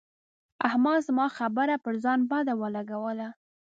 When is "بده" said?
2.31-2.53